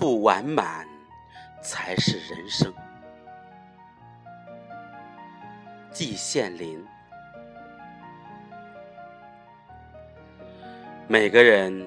[0.00, 0.88] 不完满
[1.60, 2.72] 才是人生。
[5.92, 6.82] 季羡林。
[11.06, 11.86] 每个人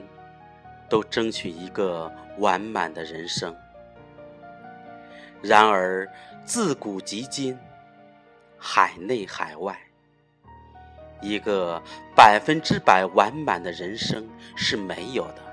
[0.88, 3.55] 都争取一个完满的人生，
[5.41, 6.07] 然而
[6.45, 7.57] 自古及今，
[8.59, 9.75] 海内海外，
[11.20, 11.82] 一个
[12.16, 15.52] 百分之百完满的人生是没有的。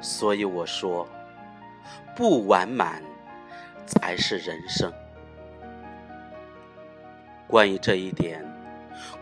[0.00, 1.08] 所以我说，
[2.14, 3.02] 不完满
[3.86, 4.92] 才是人生。
[7.48, 8.44] 关于这一点，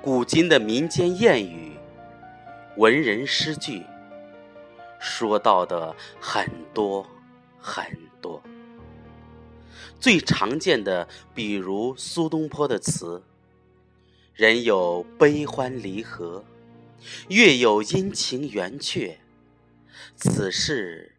[0.00, 1.73] 古今的民间谚语。
[2.77, 3.84] 文人诗句
[4.98, 7.06] 说到的很多
[7.61, 7.86] 很
[8.20, 8.42] 多，
[10.00, 13.22] 最常见的，比如苏东坡的词
[14.34, 16.45] ：“人有悲欢离合，
[17.28, 19.16] 月有阴晴圆缺，
[20.17, 21.17] 此事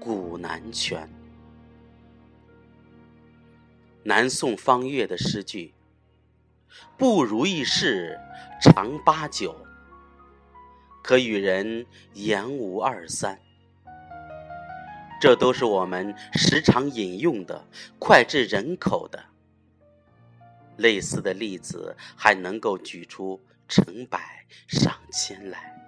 [0.00, 1.08] 古难全。”
[4.04, 5.74] 南宋方岳的诗句
[6.96, 8.18] ：“不如意事
[8.60, 9.64] 常八九。”
[11.02, 13.40] 可与人言无二三，
[15.20, 17.66] 这都是我们时常引用的、
[17.98, 19.24] 脍炙人口的。
[20.76, 25.87] 类似的例子还能够举出成百上千来。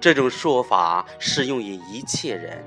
[0.00, 2.64] 这种说法适用于一切人，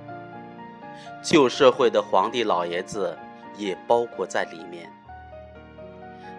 [1.21, 3.17] 旧社会的皇帝老爷子
[3.57, 4.91] 也包括在里面。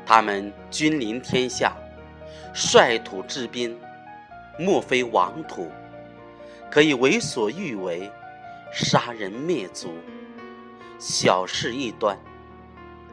[0.07, 1.75] 他们君临天下。
[2.57, 3.77] 率土之滨，
[4.57, 5.69] 莫非王土，
[6.71, 8.09] 可以为所欲为，
[8.73, 9.93] 杀人灭族，
[11.01, 12.17] 小事一端。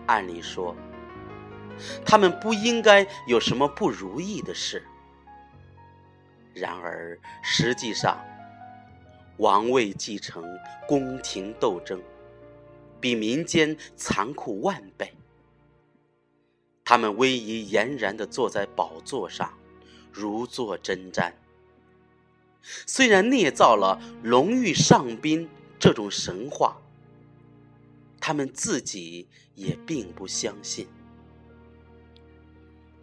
[0.06, 0.76] 按理说，
[2.06, 4.86] 他们不应该有什么不如意的事。
[6.54, 8.20] 然而，实际上，
[9.38, 10.44] 王位继承、
[10.88, 12.02] 宫廷斗争，
[13.00, 15.14] 比民间残酷万倍。
[16.84, 19.58] 他们威仪俨然地坐在宝座上，
[20.12, 21.32] 如坐针毡。
[22.62, 26.78] 虽然捏造了龙御上宾这种神话，
[28.20, 30.88] 他们自己也并不相信。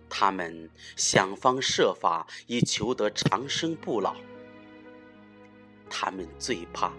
[0.09, 4.17] 他们想方设法以求得长生不老。
[5.91, 6.93] 他们最怕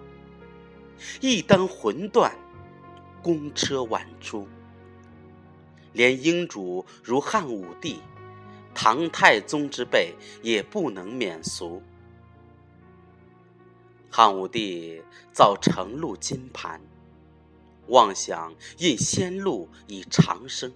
[1.21, 2.35] 一旦魂断，
[3.21, 4.47] 公车晚出。
[5.93, 7.99] 连英主如汉武帝、
[8.75, 11.81] 唐太宗之辈也不能免俗。
[14.11, 16.81] 汉武帝造成禄金盘，
[17.87, 20.71] 妄想印仙露以长生；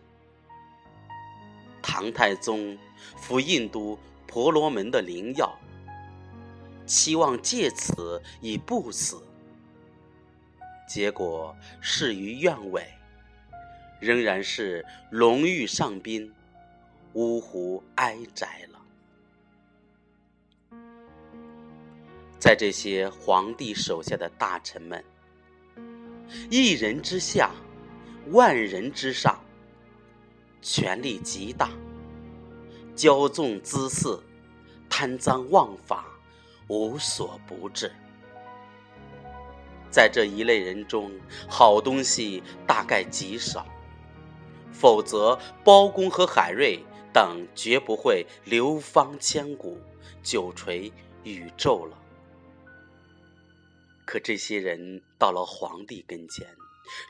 [1.83, 2.75] 唐太宗
[3.17, 5.55] 服印度婆罗门的灵药，
[6.87, 9.21] 期望借此以不死，
[10.87, 12.83] 结果事与愿违。
[13.99, 16.33] 仍然是龙御上宾，
[17.13, 18.79] 呜呼哀哉了。
[22.37, 25.01] 在这些皇帝手下的大臣们，
[26.49, 27.51] 一人之下，
[28.31, 29.39] 万人之上，
[30.63, 31.69] 权力极大，
[32.95, 34.23] 骄纵恣肆，
[34.89, 36.05] 贪赃枉法，
[36.67, 37.91] 无所不至。
[39.91, 41.11] 在这一类人中，
[41.49, 43.67] 好东西大概极少。
[44.71, 46.79] 否则，包公和海瑞
[47.13, 49.77] 等绝不会流芳千古、
[50.23, 50.91] 久垂
[51.23, 51.97] 宇宙了。
[54.05, 56.47] 可这些人到了皇帝跟前，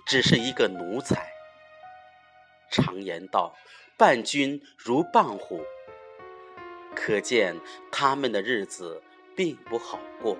[0.05, 1.32] 只是一个奴才。
[2.73, 3.55] 常言道
[3.95, 5.61] ：“伴君如伴虎。”
[6.95, 7.55] 可见
[7.91, 9.01] 他们的日子
[9.35, 10.35] 并不好过。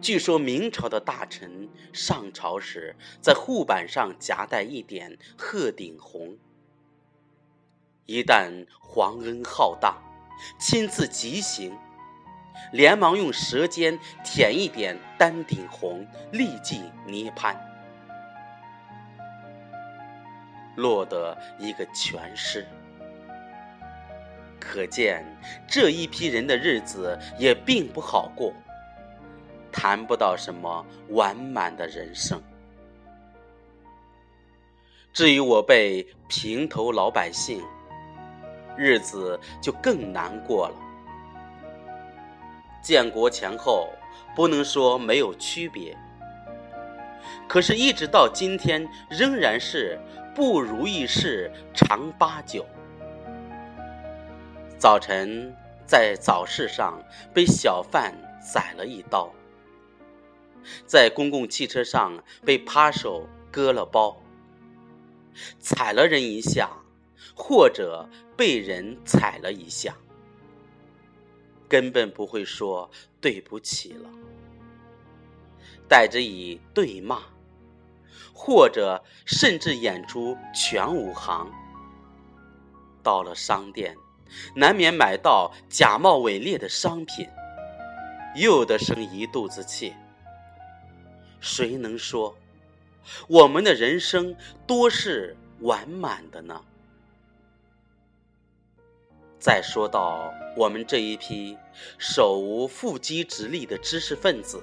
[0.00, 6.36] 据说明朝的大臣上朝时，在护板上夹带一点鹤顶红。
[8.06, 10.02] 一旦皇恩浩荡，
[10.58, 11.78] 亲自急行，
[12.72, 17.56] 连忙用舌尖舔一点丹顶红，立即涅槃，
[20.76, 22.66] 落得一个全尸。
[24.60, 25.24] 可见
[25.66, 28.52] 这一批人的日子也并不好过。
[29.72, 32.40] 谈不到什么完满的人生。
[35.12, 37.62] 至于我辈平头老百姓，
[38.76, 40.74] 日子就更难过了。
[42.82, 43.88] 建国前后
[44.36, 45.96] 不能说没有区别，
[47.48, 49.98] 可是，一直到今天，仍然是
[50.34, 52.66] 不如意事常八九。
[54.78, 55.54] 早晨
[55.86, 57.02] 在早市上
[57.32, 58.14] 被小贩。
[58.44, 59.32] 宰了一刀，
[60.84, 64.20] 在公共汽车上被扒手割了包，
[65.60, 66.68] 踩了人一下，
[67.36, 69.96] 或者被人踩了一下，
[71.68, 72.90] 根本不会说
[73.20, 74.10] 对不起了，
[75.88, 77.22] 带着以对骂，
[78.32, 81.50] 或者甚至演出全武行。
[83.02, 83.96] 到了商店，
[84.54, 87.28] 难免买到假冒伪劣的商品。
[88.34, 89.92] 又得生一肚子气。
[91.38, 92.34] 谁能说
[93.28, 94.34] 我们的人生
[94.66, 96.62] 多是完满的呢？
[99.38, 101.58] 再说到我们这一批
[101.98, 104.62] 手无缚鸡之力的知识分子，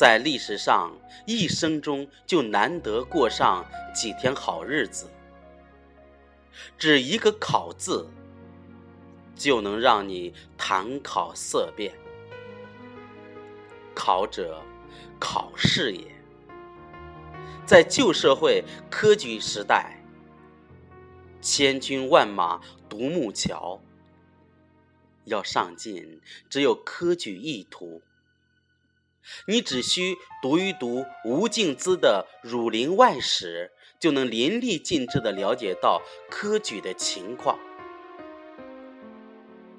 [0.00, 5.10] 在历史上一生中就难得过上几天好日子，
[6.78, 8.08] 只一个“考”字。
[9.36, 11.92] 就能让你谈考色变。
[13.94, 14.62] 考者，
[15.18, 16.06] 考试也。
[17.66, 20.02] 在旧社会科举时代，
[21.42, 22.58] 千军万马
[22.88, 23.78] 独木桥，
[25.24, 28.00] 要上进，只有科举一途。
[29.46, 33.70] 你只需读一读吴敬梓的《儒林外史》，
[34.00, 37.58] 就能淋漓尽致的了解到科举的情况。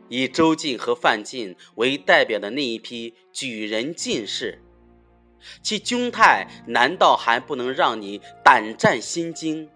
[0.10, 4.62] 以周进和范进为代表的那一批举人进士，
[5.64, 9.70] 其窘态难道还不能让你胆战心惊、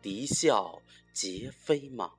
[0.00, 0.80] 啼笑
[1.12, 2.12] 皆非吗？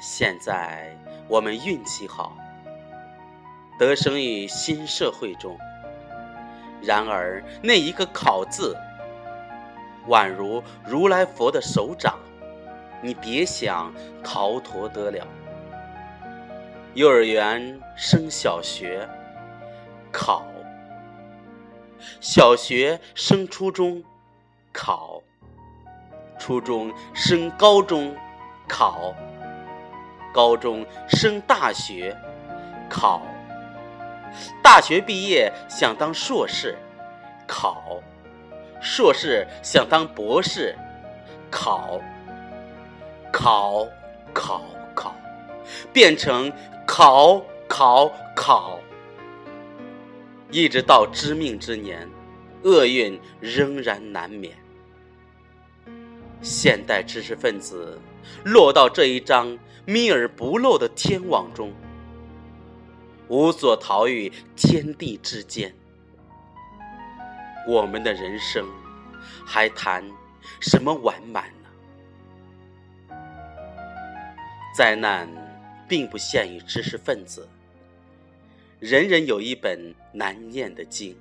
[0.00, 0.98] 现在
[1.28, 2.36] 我们运气好，
[3.78, 5.56] 得生于新社会中。
[6.82, 8.76] 然而那一个“考”字，
[10.08, 12.18] 宛如如来佛的手掌。
[13.04, 13.92] 你别想
[14.22, 15.26] 逃脱得了。
[16.94, 19.08] 幼儿园升小学，
[20.12, 20.44] 考；
[22.20, 24.04] 小学升初中，
[24.72, 25.20] 考；
[26.38, 28.14] 初中升高中，
[28.68, 29.12] 考；
[30.32, 32.16] 高中升大学，
[32.88, 33.20] 考；
[34.62, 36.76] 大学毕业想当硕士，
[37.46, 38.00] 考；
[38.80, 40.74] 硕士想当博士，
[41.50, 42.00] 考。
[43.34, 43.88] 考，
[44.34, 44.62] 考，
[44.94, 45.16] 考，
[45.90, 46.52] 变成
[46.86, 48.78] 考，考，考，
[50.50, 52.06] 一直到知命之年，
[52.62, 54.54] 厄运仍然难免。
[56.42, 57.98] 现代知识分子
[58.44, 61.72] 落到这一张密而不漏的天网中，
[63.32, 65.74] 无所逃于天地之间。
[67.66, 68.68] 我们的人生
[69.46, 70.04] 还谈
[70.60, 73.16] 什么完满呢？
[74.76, 75.26] 灾难
[75.88, 77.48] 并不限于知识分子，
[78.78, 81.16] 人人有一本难念的经。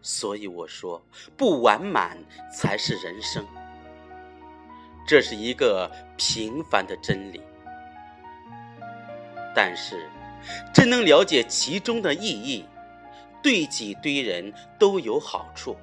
[0.00, 1.02] 所以我说，
[1.36, 2.16] 不完满
[2.50, 3.46] 才是人生。
[5.06, 7.42] 这是一个平凡的真理，
[9.54, 10.08] 但是
[10.72, 12.64] 真能了解其中的意义，
[13.42, 15.76] 对己对人都有好处。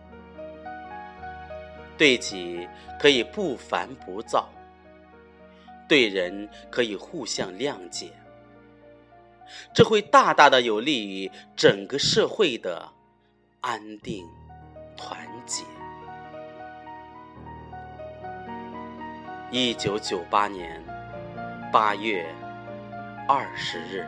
[1.98, 2.68] 对己
[3.00, 4.50] 可以不烦不躁。
[5.88, 8.10] 对人可以互相谅解，
[9.72, 12.92] 这会大大的有利于整个社会的
[13.62, 14.26] 安定
[14.98, 15.64] 团结。
[19.52, 20.84] 一九九八年
[21.72, 22.26] 八月
[23.28, 24.08] 二十日。